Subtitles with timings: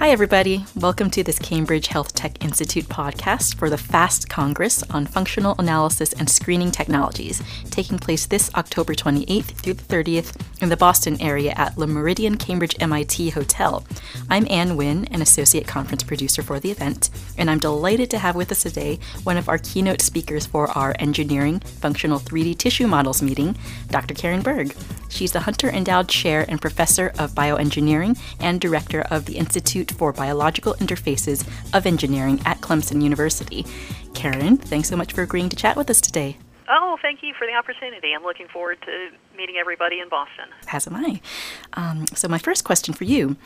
[0.00, 0.64] Hi, everybody.
[0.76, 6.30] Welcome to this Cambridge Healthtech Institute podcast for the FAST Congress on Functional Analysis and
[6.30, 11.76] Screening Technologies, taking place this October 28th through the 30th in the Boston area at
[11.76, 13.84] Le Méridien Cambridge MIT Hotel.
[14.30, 18.36] I'm Ann Wynn, an associate conference producer for the event, and I'm delighted to have
[18.36, 23.20] with us today one of our keynote speakers for our Engineering Functional 3D Tissue Models
[23.20, 23.54] meeting,
[23.88, 24.14] Dr.
[24.14, 24.74] Karen Burg.
[25.10, 30.12] She's the Hunter Endowed Chair and Professor of Bioengineering and Director of the Institute for
[30.12, 33.64] Biological Interfaces of Engineering at Clemson University.
[34.14, 36.36] Karen, thanks so much for agreeing to chat with us today.
[36.72, 38.12] Oh, thank you for the opportunity.
[38.14, 40.46] I'm looking forward to meeting everybody in Boston.
[40.72, 41.20] As am I.
[41.72, 43.36] Um, so, my first question for you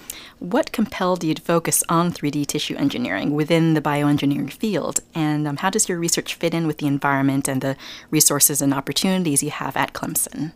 [0.40, 5.00] What compelled you to focus on 3D tissue engineering within the bioengineering field?
[5.14, 7.76] And um, how does your research fit in with the environment and the
[8.10, 10.52] resources and opportunities you have at Clemson?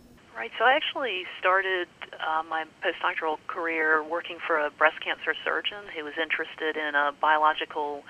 [0.49, 5.85] Right, so I actually started uh, my postdoctoral career working for a breast cancer surgeon
[5.95, 8.03] who was interested in a biological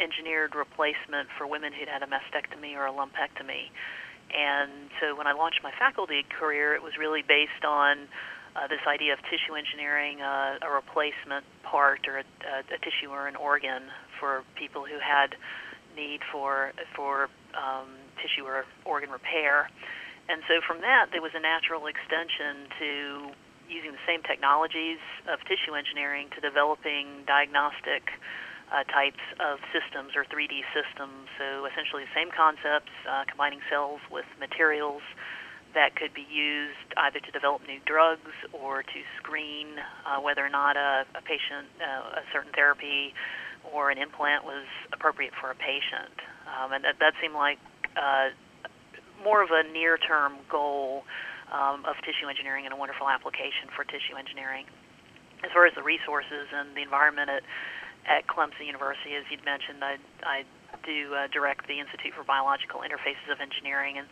[0.00, 3.68] engineered replacement for women who'd had a mastectomy or a lumpectomy.
[4.32, 8.08] And so when I launched my faculty career, it was really based on
[8.56, 13.28] uh, this idea of tissue engineering, uh, a replacement part or a, a, tissue or
[13.28, 13.82] an organ
[14.18, 15.36] for people who had
[15.96, 19.68] need for for um, tissue or organ repair.
[20.28, 22.90] And so from that, there was a natural extension to
[23.68, 28.10] using the same technologies of tissue engineering to developing diagnostic
[28.72, 31.28] uh, types of systems or 3D systems.
[31.36, 35.02] So essentially the same concepts, uh, combining cells with materials
[35.74, 40.52] that could be used either to develop new drugs or to screen uh, whether or
[40.52, 43.14] not a, a patient, uh, a certain therapy
[43.72, 46.12] or an implant was appropriate for a patient.
[46.44, 47.58] Um, and that, that seemed like
[47.96, 48.36] uh,
[49.24, 51.04] more of a near-term goal
[51.52, 54.66] um, of tissue engineering and a wonderful application for tissue engineering.
[55.44, 57.42] As far as the resources and the environment at,
[58.06, 60.44] at Clemson University, as you'd mentioned, I, I
[60.86, 64.06] do uh, direct the Institute for Biological Interfaces of Engineering, and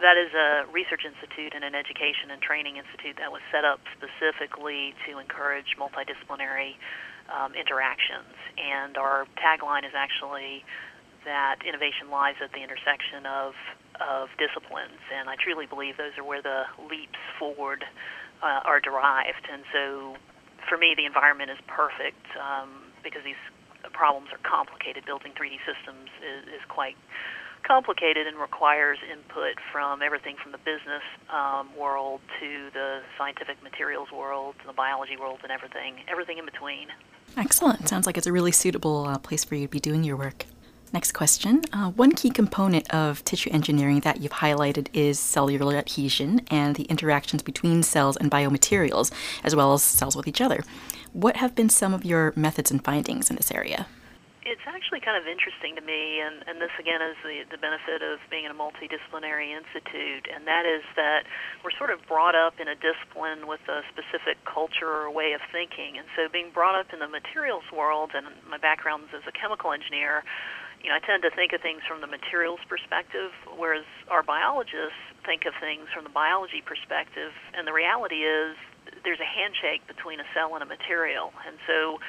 [0.00, 3.80] that is a research institute and an education and training institute that was set up
[3.96, 6.76] specifically to encourage multidisciplinary
[7.32, 8.36] um, interactions.
[8.60, 10.64] And our tagline is actually
[11.24, 13.56] that innovation lies at the intersection of
[14.00, 17.84] of disciplines, and I truly believe those are where the leaps forward
[18.42, 19.46] uh, are derived.
[19.50, 20.16] And so,
[20.68, 23.40] for me, the environment is perfect um, because these
[23.92, 25.04] problems are complicated.
[25.04, 26.96] Building 3D systems is, is quite
[27.64, 31.02] complicated and requires input from everything from the business
[31.32, 36.44] um, world to the scientific materials world to the biology world and everything everything in
[36.44, 36.88] between
[37.38, 40.16] excellent sounds like it's a really suitable uh, place for you to be doing your
[40.16, 40.44] work
[40.94, 41.62] Next question.
[41.72, 46.84] Uh, one key component of tissue engineering that you've highlighted is cellular adhesion and the
[46.84, 49.10] interactions between cells and biomaterials,
[49.42, 50.62] as well as cells with each other.
[51.12, 53.88] What have been some of your methods and findings in this area?
[54.46, 57.98] It's actually kind of interesting to me, and, and this again is the, the benefit
[58.06, 61.26] of being in a multidisciplinary institute, and that is that
[61.64, 65.40] we're sort of brought up in a discipline with a specific culture or way of
[65.50, 65.98] thinking.
[65.98, 69.34] And so, being brought up in the materials world, and my background is as a
[69.34, 70.22] chemical engineer,
[70.84, 75.00] you know, I tend to think of things from the materials perspective, whereas our biologists
[75.24, 77.32] think of things from the biology perspective.
[77.56, 78.60] And the reality is,
[79.00, 82.04] there's a handshake between a cell and a material, and so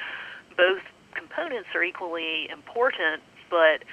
[0.60, 0.84] both
[1.16, 3.24] components are equally important.
[3.48, 3.88] But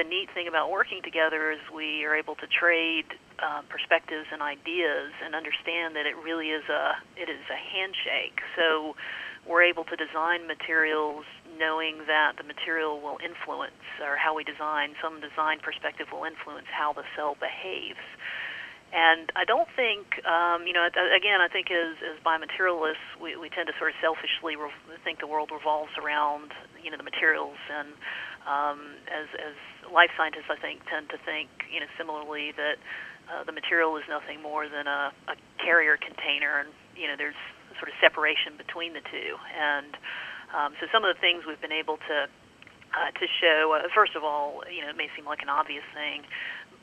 [0.00, 4.40] the neat thing about working together is we are able to trade uh, perspectives and
[4.40, 8.40] ideas, and understand that it really is a it is a handshake.
[8.56, 8.96] So
[9.44, 14.94] we're able to design materials knowing that the material will influence, or how we design,
[15.02, 18.02] some design perspective will influence how the cell behaves.
[18.92, 23.48] And I don't think, um, you know, again, I think as, as biomaterialists, we, we
[23.48, 24.68] tend to sort of selfishly re-
[25.00, 26.52] think the world revolves around,
[26.84, 27.56] you know, the materials.
[27.72, 27.96] And
[28.44, 29.56] um, as, as
[29.88, 32.76] life scientists, I think, tend to think, you know, similarly that
[33.32, 37.38] uh, the material is nothing more than a, a carrier container, and you know, there's
[37.80, 39.40] sort of separation between the two.
[39.56, 39.96] And
[40.52, 42.28] um, so some of the things we've been able to
[42.92, 45.84] uh, to show, uh, first of all, you know, it may seem like an obvious
[45.96, 46.28] thing,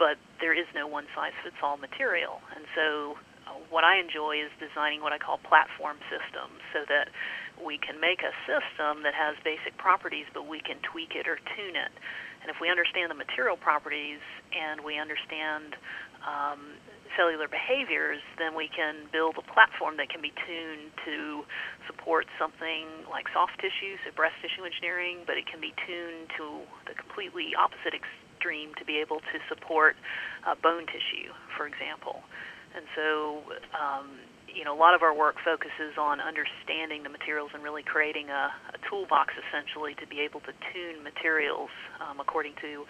[0.01, 2.41] but there is no one size fits all material.
[2.57, 3.13] And so
[3.45, 7.13] uh, what I enjoy is designing what I call platform systems so that
[7.61, 11.37] we can make a system that has basic properties, but we can tweak it or
[11.37, 11.93] tune it.
[12.41, 14.23] And if we understand the material properties
[14.55, 15.75] and we understand
[16.23, 16.79] um,
[17.17, 21.43] cellular behaviors, then we can build a platform that can be tuned to
[21.87, 26.65] support something like soft tissue, so breast tissue engineering, but it can be tuned to
[26.85, 29.95] the completely opposite extreme to be able to support
[30.47, 32.21] uh, bone tissue, for example.
[32.75, 34.07] And so, um,
[34.45, 38.29] you know, a lot of our work focuses on understanding the materials and really creating
[38.29, 41.69] a, a toolbox essentially to be able to tune materials
[42.01, 42.85] um, according to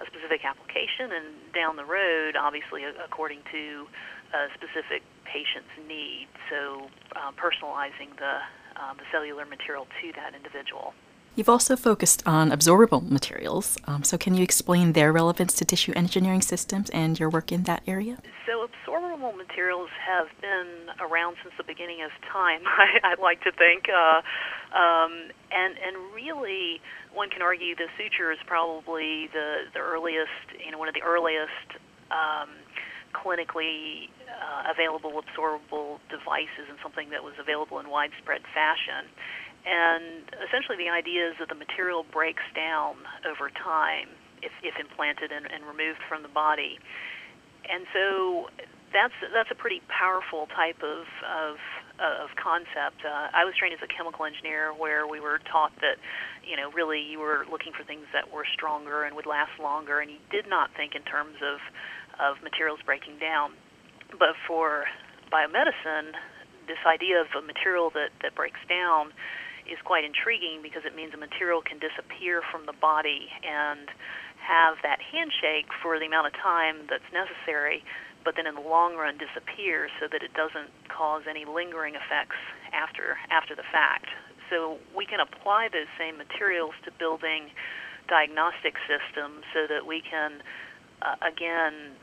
[0.00, 3.86] a specific application and down the road, obviously, according to
[4.32, 6.26] a specific patient's need.
[6.48, 8.40] So, uh, personalizing the,
[8.80, 10.94] uh, the cellular material to that individual.
[11.36, 13.78] You've also focused on absorbable materials.
[13.86, 17.62] Um, so, can you explain their relevance to tissue engineering systems and your work in
[17.64, 18.18] that area?
[18.46, 22.60] So, absorbable materials have been around since the beginning of time.
[23.04, 24.22] I, would like to think, uh,
[24.76, 26.80] um, and and really,
[27.14, 30.30] one can argue the suture is probably the the earliest,
[30.64, 31.78] you know, one of the earliest.
[32.10, 32.50] Um,
[33.10, 39.10] clinically uh, available absorbable devices and something that was available in widespread fashion.
[39.66, 42.96] And essentially, the idea is that the material breaks down
[43.28, 44.08] over time
[44.42, 46.80] if, if implanted and, and removed from the body.
[47.68, 48.48] And so
[48.92, 51.56] that's that's a pretty powerful type of of,
[52.00, 53.04] of concept.
[53.04, 56.00] Uh, I was trained as a chemical engineer, where we were taught that,
[56.42, 60.00] you know, really you were looking for things that were stronger and would last longer,
[60.00, 61.60] and you did not think in terms of
[62.18, 63.52] of materials breaking down.
[64.18, 64.84] But for
[65.30, 66.18] biomedicine,
[66.66, 69.12] this idea of a material that that breaks down
[69.70, 73.88] is quite intriguing because it means a material can disappear from the body and
[74.42, 77.84] have that handshake for the amount of time that's necessary,
[78.24, 82.36] but then in the long run disappear so that it doesn't cause any lingering effects
[82.74, 84.10] after after the fact.
[84.50, 87.54] So we can apply those same materials to building
[88.10, 90.42] diagnostic systems so that we can
[91.06, 91.94] uh, again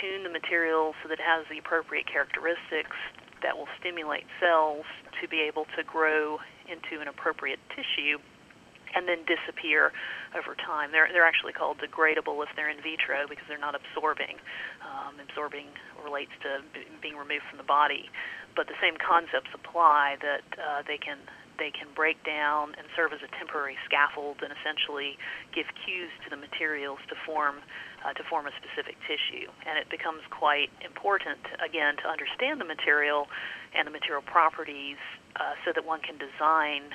[0.00, 2.96] tune the material so that it has the appropriate characteristics
[3.42, 4.86] that will stimulate cells
[5.20, 6.38] to be able to grow
[6.72, 8.18] into an appropriate tissue
[8.94, 9.92] and then disappear
[10.36, 10.92] over time.
[10.92, 14.36] They're they're actually called degradable if they're in vitro because they're not absorbing.
[14.80, 15.68] Um, absorbing
[16.04, 18.10] relates to b- being removed from the body,
[18.56, 21.18] but the same concepts apply that uh, they can
[21.58, 25.16] they can break down and serve as a temporary scaffold and essentially
[25.54, 27.60] give cues to the materials to form
[28.02, 29.46] uh, to form a specific tissue.
[29.62, 33.30] And it becomes quite important again to understand the material
[33.76, 34.98] and the material properties
[35.36, 36.90] uh, so that one can design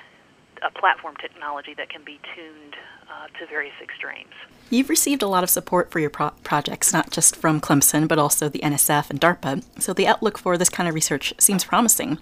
[0.63, 2.75] a platform technology that can be tuned
[3.09, 4.33] uh, to various extremes.
[4.69, 8.19] You've received a lot of support for your pro- projects, not just from Clemson, but
[8.19, 12.18] also the NSF and DARPA, so the outlook for this kind of research seems promising.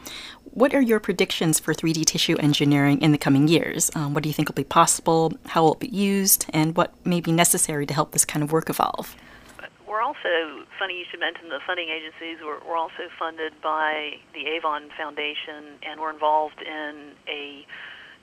[0.52, 3.92] What are your predictions for 3D tissue engineering in the coming years?
[3.96, 5.34] Um, what do you think will be possible?
[5.48, 6.46] How will it be used?
[6.54, 9.16] And what may be necessary to help this kind of work evolve?
[9.88, 14.46] We're also, funny you should mention the funding agencies, we're, we're also funded by the
[14.48, 17.66] Avon Foundation, and we're involved in a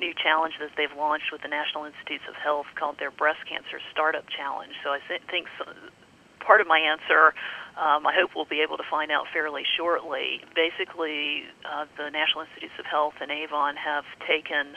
[0.02, 3.78] new challenge that they've launched with the National Institutes of Health called their Breast Cancer
[3.94, 4.74] Startup Challenge.
[4.82, 5.70] So I th- think so,
[6.42, 7.32] part of my answer,
[7.78, 10.42] um, I hope we'll be able to find out fairly shortly.
[10.58, 14.76] Basically, uh, the National Institutes of Health and Avon have taken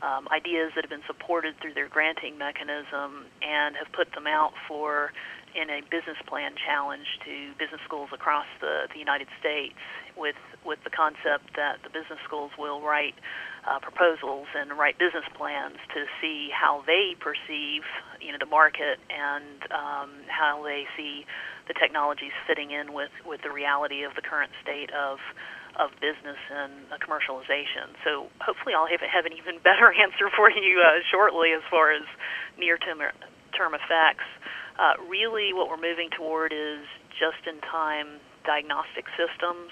[0.00, 4.56] um, ideas that have been supported through their granting mechanism and have put them out
[4.66, 5.12] for
[5.54, 9.76] in a business plan challenge to business schools across the, the United States
[10.16, 13.14] with with the concept that the business schools will write
[13.66, 17.86] uh, proposals and write business plans to see how they perceive
[18.20, 21.24] you know the market and um, how they see
[21.68, 25.18] the technologies fitting in with, with the reality of the current state of
[25.80, 27.96] of business and uh, commercialization.
[28.04, 31.92] So hopefully I'll have, have an even better answer for you uh, shortly as far
[31.92, 32.04] as
[32.58, 33.00] near term
[33.56, 34.28] term effects.
[34.76, 36.84] Uh, really, what we're moving toward is
[37.16, 39.70] just in time diagnostic systems.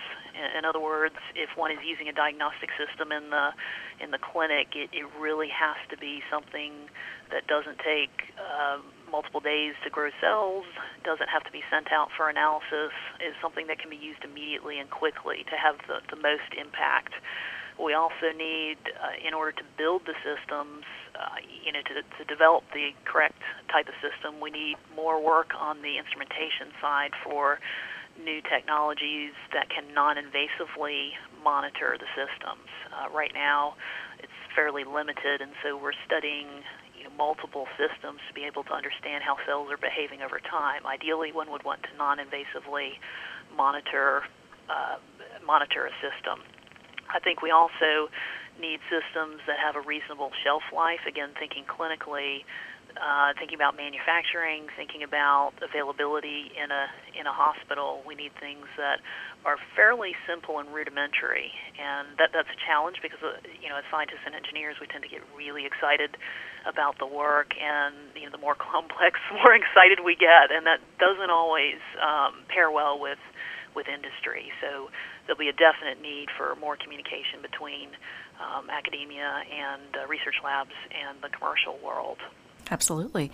[0.57, 3.51] In other words, if one is using a diagnostic system in the
[4.01, 6.89] in the clinic, it, it really has to be something
[7.31, 8.79] that doesn't take uh,
[9.11, 10.65] multiple days to grow cells,
[11.05, 14.79] doesn't have to be sent out for analysis, is something that can be used immediately
[14.79, 17.15] and quickly to have the, the most impact.
[17.79, 20.85] We also need, uh, in order to build the systems,
[21.17, 23.41] uh, you know, to, to develop the correct
[23.73, 27.59] type of system, we need more work on the instrumentation side for
[28.25, 32.69] new technologies that can non-invasively monitor the systems.
[32.93, 33.75] Uh, right now,
[34.19, 36.63] it's fairly limited, and so we're studying
[36.97, 40.85] you know, multiple systems to be able to understand how cells are behaving over time.
[40.85, 43.01] Ideally, one would want to non-invasively
[43.57, 44.23] monitor
[44.71, 45.03] uh,
[45.45, 46.39] monitor a system.
[47.11, 48.07] I think we also
[48.61, 51.03] need systems that have a reasonable shelf life.
[51.09, 52.47] Again, thinking clinically,
[52.99, 58.03] uh, thinking about manufacturing, thinking about availability in a in a hospital.
[58.07, 58.99] We need things that
[59.45, 63.87] are fairly simple and rudimentary, and that that's a challenge because uh, you know as
[63.91, 66.17] scientists and engineers we tend to get really excited
[66.67, 70.67] about the work, and you know the more complex, the more excited we get, and
[70.67, 73.21] that doesn't always um, pair well with
[73.75, 74.51] with industry.
[74.61, 74.91] So
[75.27, 77.95] there'll be a definite need for more communication between
[78.41, 82.19] um, academia and uh, research labs and the commercial world.
[82.71, 83.31] Absolutely.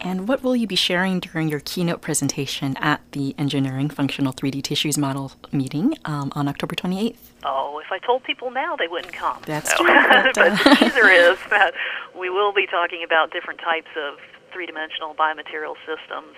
[0.00, 4.62] And what will you be sharing during your keynote presentation at the Engineering Functional 3D
[4.62, 7.16] Tissues Model meeting um, on October 28th?
[7.44, 9.42] Oh, if I told people now, they wouldn't come.
[9.44, 9.84] That's so.
[9.84, 9.94] true.
[10.08, 10.54] But, uh...
[10.54, 11.74] but the teaser is that
[12.18, 14.18] we will be talking about different types of
[14.52, 16.36] three-dimensional biomaterial systems,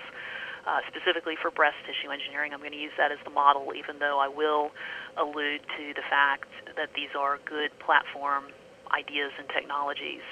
[0.65, 2.53] uh, specifically for breast tissue engineering.
[2.53, 4.71] I'm going to use that as the model, even though I will
[5.17, 8.45] allude to the fact that these are good platform
[8.91, 10.25] ideas and technologies.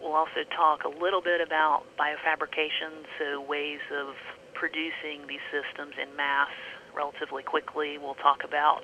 [0.00, 4.14] We'll also talk a little bit about biofabrication, so ways of
[4.54, 6.52] producing these systems in mass
[6.94, 7.98] relatively quickly.
[7.98, 8.82] We'll talk about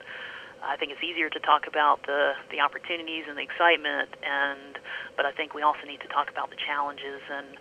[0.63, 4.79] I think it's easier to talk about the, the opportunities and the excitement, and
[5.19, 7.59] but I think we also need to talk about the challenges and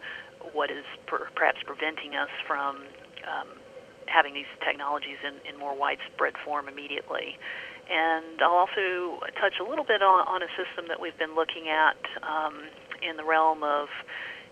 [0.53, 2.85] what is per, perhaps preventing us from
[3.25, 3.57] um,
[4.05, 7.41] having these technologies in, in more widespread form immediately.
[7.89, 11.73] And I'll also touch a little bit on, on a system that we've been looking
[11.73, 12.69] at um,
[13.01, 13.89] in the realm of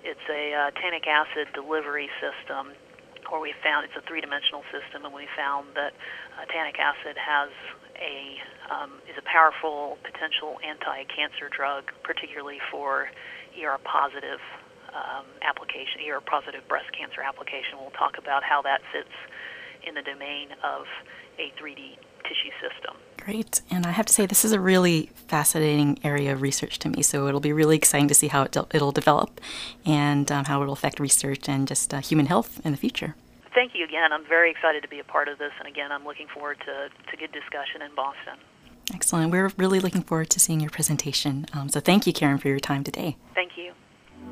[0.04, 2.74] it's a uh, tannic acid delivery system
[3.30, 5.94] where we found it's a three-dimensional system, and we found that
[6.34, 7.52] uh, tannic acid has
[8.00, 8.40] a
[8.72, 13.10] um, is a powerful potential anti-cancer drug, particularly for
[13.58, 14.40] ER positive
[14.94, 17.78] um, application, ER positive breast cancer application.
[17.82, 19.14] We'll talk about how that fits
[19.86, 20.86] in the domain of
[21.38, 21.98] a 3D
[22.30, 22.94] tissue system.
[23.18, 23.62] Great.
[23.70, 27.02] And I have to say, this is a really fascinating area of research to me.
[27.02, 29.42] So it'll be really exciting to see how it de- it'll develop
[29.86, 33.16] and um, how it'll affect research and just uh, human health in the future.
[33.54, 34.14] Thank you again.
[34.14, 35.52] I'm very excited to be a part of this.
[35.60, 38.38] And again, I'm looking forward to, to good discussion in Boston.
[38.94, 39.32] Excellent.
[39.32, 41.46] We're really looking forward to seeing your presentation.
[41.54, 43.18] Um, so thank you, Karen, for your time today.
[43.36, 43.74] Thank you.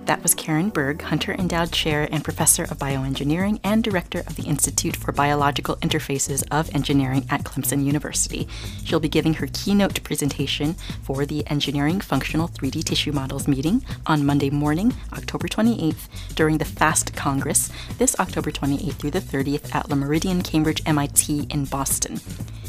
[0.07, 4.43] That was Karen Burg, Hunter Endowed Chair and Professor of Bioengineering and Director of the
[4.43, 8.47] Institute for Biological Interfaces of Engineering at Clemson University.
[8.85, 14.25] She'll be giving her keynote presentation for the Engineering Functional 3D Tissue Models meeting on
[14.25, 19.89] Monday morning, October 28th, during the FAST Congress, this October 28th through the 30th at
[19.89, 22.21] Le Méridien, Cambridge MIT in Boston.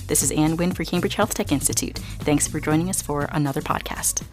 [0.09, 1.99] This is Ann Wynn for Cambridge Healthtech Institute.
[1.99, 4.25] Thanks for joining us for another podcast.